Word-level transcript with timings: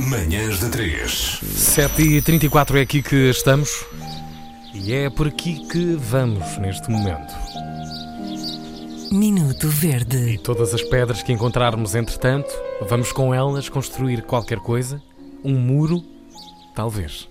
Manhãs 0.00 0.60
da 0.60 0.68
3. 0.68 1.40
7h34 1.42 2.76
é 2.76 2.80
aqui 2.82 3.02
que 3.02 3.30
estamos 3.30 3.84
e 4.74 4.92
é 4.92 5.08
por 5.08 5.26
aqui 5.26 5.66
que 5.68 5.96
vamos 5.96 6.58
neste 6.58 6.90
momento. 6.90 7.34
Minuto 9.10 9.68
Verde. 9.68 10.34
E 10.34 10.38
todas 10.38 10.74
as 10.74 10.82
pedras 10.82 11.22
que 11.22 11.32
encontrarmos 11.32 11.94
entretanto, 11.94 12.52
vamos 12.88 13.10
com 13.10 13.34
elas 13.34 13.68
construir 13.68 14.22
qualquer 14.22 14.58
coisa, 14.58 15.02
um 15.42 15.58
muro, 15.58 16.02
talvez. 16.74 17.28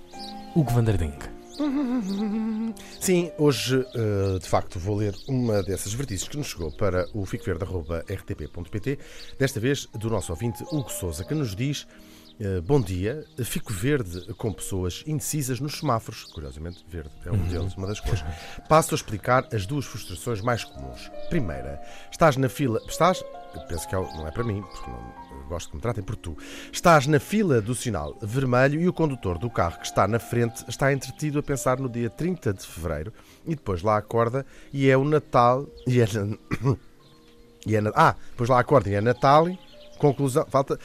Hugo 0.56 0.72
Vanderding. 0.72 1.14
Sim, 3.00 3.32
hoje 3.38 3.86
eh, 3.94 4.40
de 4.40 4.50
facto 4.50 4.80
vou 4.80 4.98
ler 4.98 5.16
uma 5.28 5.62
dessas 5.64 5.94
vertigens 5.94 6.28
que 6.28 6.38
nos 6.38 6.48
chegou 6.48 6.72
para 6.72 7.08
o 7.14 7.26
ficoverde.rtp.pt, 7.26 9.00
desta 9.38 9.60
vez 9.60 9.88
do 9.94 10.10
nosso 10.10 10.32
ouvinte 10.32 10.64
Hugo 10.72 10.92
Souza, 10.92 11.24
que 11.24 11.34
nos 11.34 11.56
diz. 11.56 11.88
Eh, 12.40 12.60
bom 12.60 12.82
dia, 12.82 13.24
fico 13.44 13.72
verde 13.72 14.34
com 14.34 14.52
pessoas 14.52 15.04
indecisas 15.08 15.60
nos 15.60 15.80
semáforos. 15.80 16.26
Curiosamente, 16.26 16.86
verde 16.88 17.12
é 17.26 17.32
um 17.32 17.48
deles, 17.48 17.76
uma 17.76 17.88
das 17.88 18.00
cores. 18.00 18.24
Passo 18.68 18.94
a 18.94 18.98
explicar 18.98 19.48
as 19.54 19.66
duas 19.66 19.86
frustrações 19.86 20.42
mais 20.42 20.64
comuns. 20.64 21.10
Primeira, 21.30 21.82
estás 22.12 22.36
na 22.36 22.50
fila. 22.50 22.82
Estás. 22.88 23.24
Penso 23.70 23.88
que 23.88 23.96
é 23.96 24.00
não 24.00 24.28
é 24.28 24.32
para 24.32 24.44
mim, 24.44 24.62
porque 24.62 24.92
não, 24.92 25.48
gosto 25.48 25.70
que 25.70 25.76
me 25.78 25.82
tratem 25.82 26.04
por 26.04 26.18
tu. 26.18 26.38
Estás 26.74 27.08
na 27.08 27.20
fila 27.20 27.62
do 27.62 27.74
sinal 27.74 28.18
vermelho 28.22 28.82
e 28.82 28.88
o 28.88 28.94
condutor 28.94 29.38
do 29.38 29.50
carro 29.50 29.80
que 29.80 29.86
está 29.86 30.06
na 30.08 30.20
frente 30.20 30.66
está 30.68 30.92
entretido 30.92 31.40
a 31.40 31.44
pensar 31.44 31.80
no 31.80 31.90
dia 31.90 32.10
30 32.10 32.54
de 32.54 32.66
fevereiro 32.66 33.14
e 33.46 33.56
depois 33.56 33.82
lá 33.82 33.98
acorda 33.98 34.46
e 34.74 34.90
é 34.90 34.98
o 34.98 35.06
Natal. 35.06 35.68
E 35.88 36.02
é, 36.02 36.06
e 37.66 37.76
é 37.76 37.82
ah, 37.96 38.16
depois 38.32 38.50
lá 38.50 38.60
acorda 38.60 38.90
e 38.90 38.96
é 38.96 39.02
Natal. 39.02 39.48
Conclusão, 39.98 40.46
falta. 40.50 40.80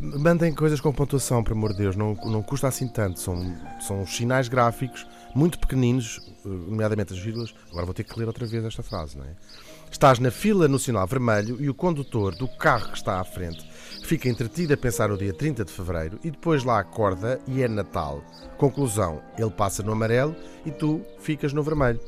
Mandem 0.00 0.52
coisas 0.52 0.80
com 0.80 0.92
pontuação, 0.92 1.42
por 1.42 1.52
amor 1.52 1.72
de 1.72 1.78
Deus, 1.78 1.96
não, 1.96 2.14
não 2.14 2.42
custa 2.42 2.68
assim 2.68 2.88
tanto. 2.88 3.20
São, 3.20 3.56
são 3.80 4.06
sinais 4.06 4.48
gráficos 4.48 5.06
muito 5.34 5.58
pequeninos, 5.58 6.20
eh, 6.44 6.48
nomeadamente 6.48 7.12
as 7.12 7.18
vírgulas. 7.18 7.54
Agora 7.70 7.86
vou 7.86 7.94
ter 7.94 8.04
que 8.04 8.18
ler 8.18 8.26
outra 8.26 8.46
vez 8.46 8.64
esta 8.64 8.82
frase, 8.82 9.16
não 9.16 9.24
é? 9.24 9.34
Estás 9.90 10.20
na 10.20 10.30
fila 10.30 10.68
no 10.68 10.78
sinal 10.78 11.06
vermelho 11.06 11.60
e 11.60 11.68
o 11.68 11.74
condutor 11.74 12.34
do 12.36 12.46
carro 12.46 12.90
que 12.92 12.96
está 12.96 13.20
à 13.20 13.24
frente 13.24 13.68
fica 14.04 14.28
entretido 14.28 14.72
a 14.72 14.76
pensar 14.76 15.08
no 15.08 15.18
dia 15.18 15.32
30 15.32 15.64
de 15.64 15.72
fevereiro 15.72 16.18
e 16.22 16.30
depois 16.30 16.62
lá 16.62 16.78
acorda 16.78 17.40
e 17.46 17.62
é 17.62 17.68
Natal. 17.68 18.22
Conclusão, 18.56 19.20
ele 19.36 19.50
passa 19.50 19.82
no 19.82 19.92
amarelo 19.92 20.34
e 20.64 20.70
tu 20.70 21.04
ficas 21.18 21.52
no 21.52 21.62
vermelho. 21.62 22.00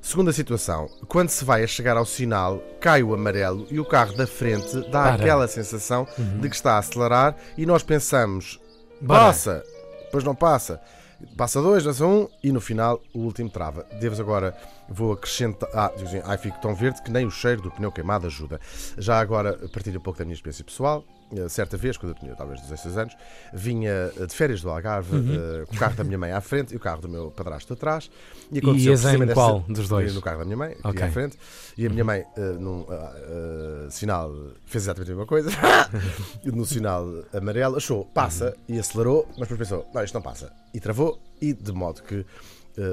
Segunda 0.00 0.32
situação, 0.32 0.88
quando 1.06 1.28
se 1.28 1.44
vai 1.44 1.62
a 1.62 1.66
chegar 1.66 1.96
ao 1.96 2.06
sinal, 2.06 2.62
cai 2.80 3.02
o 3.02 3.12
amarelo 3.12 3.66
e 3.70 3.78
o 3.78 3.84
carro 3.84 4.16
da 4.16 4.26
frente 4.26 4.80
dá 4.90 5.02
Para. 5.02 5.14
aquela 5.14 5.48
sensação 5.48 6.06
de 6.40 6.48
que 6.48 6.54
está 6.54 6.74
a 6.74 6.78
acelerar 6.78 7.36
e 7.58 7.66
nós 7.66 7.82
pensamos, 7.82 8.58
Para. 9.06 9.26
passa, 9.26 9.62
depois 10.04 10.24
não 10.24 10.34
passa. 10.34 10.80
Passa 11.36 11.60
dois, 11.60 11.82
passa 11.82 12.06
um 12.06 12.28
e 12.42 12.52
no 12.52 12.60
final 12.60 13.02
o 13.12 13.18
último 13.20 13.50
trava. 13.50 13.84
Deves 14.00 14.20
agora, 14.20 14.56
vou 14.88 15.12
acrescentar. 15.12 15.68
Ah, 15.74 15.92
dizem, 15.96 16.22
ai, 16.24 16.38
fico 16.38 16.58
tão 16.60 16.74
verde 16.74 17.02
que 17.02 17.10
nem 17.10 17.26
o 17.26 17.30
cheiro 17.30 17.62
do 17.62 17.70
pneu 17.70 17.92
queimado 17.92 18.26
ajuda. 18.26 18.60
Já 18.96 19.18
agora, 19.20 19.56
partilho 19.72 19.98
um 19.98 20.02
pouco 20.02 20.18
da 20.18 20.24
minha 20.24 20.34
experiência 20.34 20.64
pessoal. 20.64 21.04
Eh, 21.30 21.46
Certa 21.48 21.76
vez, 21.76 21.96
quando 21.98 22.12
eu 22.12 22.18
tinha 22.18 22.34
talvez 22.34 22.58
16 22.62 22.96
anos, 22.96 23.14
vinha 23.52 23.90
eh, 24.18 24.26
de 24.26 24.34
férias 24.34 24.62
do 24.62 24.70
Algarve, 24.70 25.14
eh, 25.16 25.66
com 25.66 25.76
o 25.76 25.78
carro 25.78 25.94
da 25.94 26.02
minha 26.02 26.16
mãe 26.16 26.32
à 26.32 26.40
frente 26.40 26.72
e 26.72 26.76
o 26.76 26.80
carro 26.80 27.02
do 27.02 27.08
meu 27.08 27.30
padrasto 27.30 27.74
atrás. 27.74 28.10
E 28.50 28.58
aconteceu 28.60 28.92
ias 28.92 29.04
em 29.04 29.26
qual 29.34 29.58
essa- 29.58 29.72
dos 29.72 29.88
dois? 29.88 30.14
No 30.14 30.22
carro 30.22 30.38
da 30.38 30.44
minha 30.46 30.56
mãe, 30.56 30.72
Ok. 30.78 30.90
aqui 30.90 31.02
à 31.02 31.10
frente. 31.10 31.38
E 31.76 31.86
a 31.86 31.90
minha 31.90 32.04
mãe, 32.04 32.24
eh, 32.34 32.40
num 32.58 32.86
ah, 32.88 33.90
sinal, 33.90 34.32
fez 34.64 34.84
exatamente 34.84 35.10
a 35.12 35.14
mesma 35.14 35.26
coisa. 35.26 35.50
no 36.44 36.64
sinal 36.64 37.04
amarelo, 37.32 37.76
achou, 37.76 38.06
passa, 38.06 38.56
e 38.66 38.78
acelerou, 38.78 39.26
mas 39.38 39.48
depois 39.48 39.68
pensou, 39.68 39.86
não, 39.92 40.02
isto 40.02 40.14
não 40.14 40.22
passa. 40.22 40.50
E 40.72 40.80
travou, 40.80 41.18
e 41.42 41.52
de 41.52 41.72
modo 41.72 42.02
que 42.02 42.24
eh, 42.24 42.24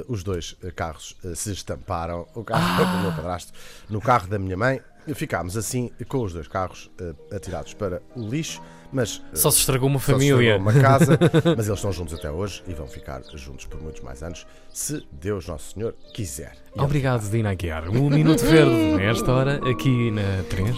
os 0.07 0.23
dois 0.23 0.55
eh, 0.63 0.71
carros 0.71 1.15
eh, 1.23 1.35
se 1.35 1.51
estamparam, 1.51 2.27
o 2.33 2.43
carro 2.43 2.85
do 2.97 3.01
meu 3.03 3.11
padrasto 3.11 3.53
no 3.89 4.01
carro 4.01 4.27
da 4.27 4.39
minha 4.39 4.57
mãe. 4.57 4.81
E 5.07 5.13
ficámos 5.13 5.55
assim 5.55 5.91
com 6.07 6.23
os 6.23 6.33
dois 6.33 6.47
carros 6.47 6.89
eh, 6.99 7.13
atirados 7.35 7.75
para 7.75 8.01
o 8.15 8.27
lixo, 8.27 8.59
mas 8.91 9.21
eh, 9.31 9.35
Só 9.35 9.51
se 9.51 9.59
estragou 9.59 9.87
uma 9.87 9.99
só 9.99 10.05
se 10.07 10.11
família. 10.13 10.55
estragou 10.55 10.61
uma 10.61 10.73
casa, 10.81 11.19
mas 11.55 11.67
eles 11.67 11.77
estão 11.77 11.91
juntos 11.91 12.15
até 12.15 12.31
hoje 12.31 12.63
e 12.67 12.73
vão 12.73 12.87
ficar 12.87 13.21
juntos 13.35 13.65
por 13.67 13.79
muitos 13.79 14.01
mais 14.01 14.23
anos, 14.23 14.47
se 14.73 15.05
Deus 15.11 15.45
Nosso 15.47 15.73
Senhor 15.73 15.93
quiser. 16.13 16.53
E 16.75 16.81
Obrigado, 16.81 17.29
Dina 17.29 17.51
Aguiar. 17.51 17.87
Um 17.89 18.09
minuto 18.09 18.43
verde, 18.43 18.95
nesta 18.95 19.31
hora, 19.31 19.59
aqui 19.69 20.09
na 20.09 20.43
3. 20.49 20.75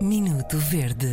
Minuto 0.00 0.56
Verde. 0.58 1.06